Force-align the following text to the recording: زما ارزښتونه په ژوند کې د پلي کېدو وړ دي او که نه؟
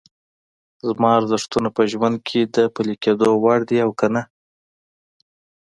زما 0.87 1.09
ارزښتونه 1.19 1.69
په 1.75 1.81
ژوند 1.91 2.17
کې 2.27 2.39
د 2.55 2.57
پلي 2.75 2.95
کېدو 3.03 3.29
وړ 3.43 3.59
دي 3.69 3.77
او 3.85 3.91
که 3.99 4.07
نه؟ 4.13 4.23